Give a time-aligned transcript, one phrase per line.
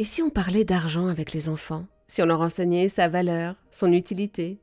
[0.00, 1.84] Et si on parlait d'argent avec les enfants?
[2.08, 4.58] Si on leur enseignait sa valeur, son utilité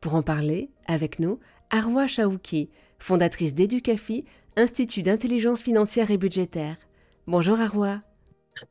[0.00, 2.70] Pour en parler, avec nous, Arwa Chaouki,
[3.00, 4.24] fondatrice d'Educafi,
[4.56, 6.76] Institut d'intelligence financière et budgétaire.
[7.26, 8.02] Bonjour Arwa.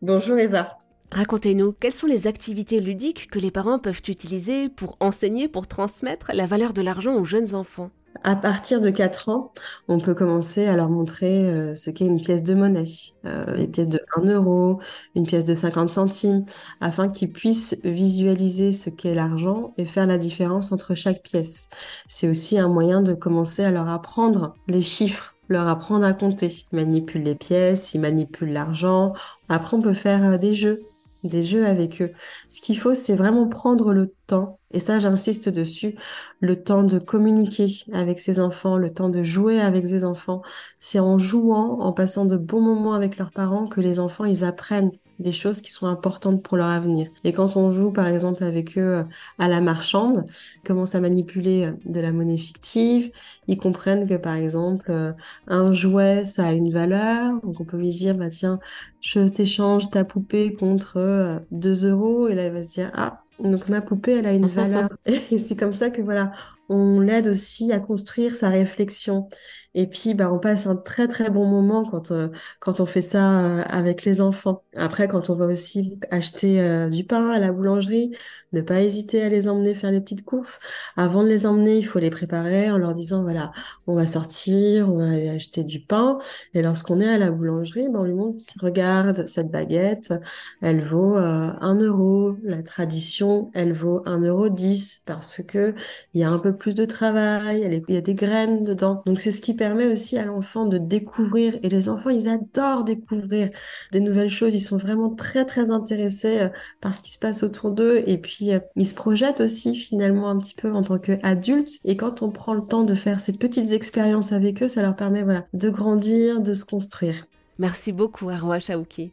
[0.02, 0.78] Bonjour Eva.
[1.12, 6.32] Racontez-nous, quelles sont les activités ludiques que les parents peuvent utiliser pour enseigner, pour transmettre
[6.34, 7.92] la valeur de l'argent aux jeunes enfants?
[8.24, 9.54] À partir de 4 ans,
[9.88, 12.86] on peut commencer à leur montrer euh, ce qu'est une pièce de monnaie,
[13.26, 14.80] euh, une pièce de 1 euro,
[15.16, 16.46] une pièce de 50 centimes,
[16.82, 21.70] afin qu'ils puissent visualiser ce qu'est l'argent et faire la différence entre chaque pièce.
[22.08, 26.48] C'est aussi un moyen de commencer à leur apprendre les chiffres leur apprendre à compter.
[26.48, 29.14] Ils manipulent les pièces, ils manipulent l'argent.
[29.50, 30.82] Après, on peut faire euh, des jeux,
[31.24, 32.12] des jeux avec eux.
[32.50, 35.96] Ce qu'il faut, c'est vraiment prendre le temps et ça, j'insiste dessus,
[36.42, 40.42] le temps de communiquer avec ses enfants, le temps de jouer avec ses enfants.
[40.80, 44.44] C'est en jouant, en passant de bons moments avec leurs parents que les enfants, ils
[44.44, 47.10] apprennent des choses qui sont importantes pour leur avenir.
[47.24, 49.04] Et quand on joue, par exemple, avec eux euh,
[49.40, 50.26] à la marchande,
[50.66, 53.12] commence à manipuler euh, de la monnaie fictive,
[53.48, 55.14] ils comprennent que, par exemple, euh,
[55.48, 57.40] un jouet, ça a une valeur.
[57.44, 58.60] Donc, on peut lui dire, bah, tiens,
[59.00, 62.28] je t'échange ta poupée contre 2 euros.
[62.28, 64.90] Et là, il va se dire, ah, donc ma poupée, elle a une valeur.
[65.06, 66.32] Et c'est comme ça que voilà,
[66.70, 69.30] on l'aide aussi à construire sa réflexion.
[69.78, 72.30] Et puis, bah, on passe un très très bon moment quand, euh,
[72.62, 74.64] quand on fait ça euh, avec les enfants.
[74.78, 78.16] Après, quand on va aussi acheter euh, du pain à la boulangerie,
[78.54, 80.62] ne pas hésiter à les emmener faire les petites courses.
[80.96, 83.52] Avant de les emmener, il faut les préparer en leur disant, voilà,
[83.86, 86.20] on va sortir, on va aller acheter du pain.
[86.54, 90.14] Et lorsqu'on est à la boulangerie, bah, on lui montre, regarde, cette baguette,
[90.62, 92.38] elle vaut un euro.
[92.44, 95.76] La tradition, elle vaut un euro dix parce que
[96.14, 99.02] il y a un peu plus de travail, il y a des graines dedans.
[99.06, 101.58] Donc c'est ce qui permet aussi à l'enfant de découvrir.
[101.64, 103.50] Et les enfants, ils adorent découvrir
[103.92, 104.54] des nouvelles choses.
[104.54, 106.50] Ils sont vraiment très très intéressés euh,
[106.82, 108.04] par ce qui se passe autour d'eux.
[108.08, 111.80] Et puis euh, ils se projettent aussi finalement un petit peu en tant qu'adultes.
[111.84, 114.96] Et quand on prend le temps de faire ces petites expériences avec eux, ça leur
[114.96, 117.26] permet voilà de grandir, de se construire.
[117.60, 119.12] Merci beaucoup Arwa Chaouki.